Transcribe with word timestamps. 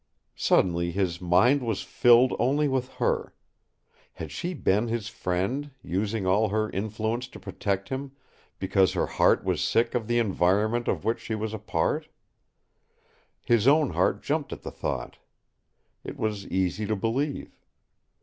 Suddenly 0.33 0.89
his 0.89 1.21
mind 1.21 1.61
was 1.61 1.83
filled 1.83 2.35
only 2.39 2.67
with 2.67 2.93
her. 2.93 3.35
Had 4.13 4.31
she 4.31 4.55
been 4.55 4.87
his 4.87 5.07
friend, 5.09 5.69
using 5.83 6.25
all 6.25 6.49
her 6.49 6.71
influence 6.71 7.27
to 7.27 7.39
protect 7.39 7.89
him, 7.89 8.13
because 8.57 8.93
her 8.93 9.05
heart 9.05 9.43
was 9.43 9.61
sick 9.63 9.93
of 9.93 10.07
the 10.07 10.17
environment 10.17 10.87
of 10.87 11.05
which 11.05 11.19
she 11.19 11.35
was 11.35 11.53
a 11.53 11.59
part? 11.59 12.07
His 13.45 13.67
own 13.67 13.91
heart 13.91 14.23
jumped 14.23 14.51
at 14.51 14.63
the 14.63 14.71
thought. 14.71 15.19
It 16.03 16.17
was 16.17 16.47
easy 16.47 16.87
to 16.87 16.95
believe. 16.95 17.55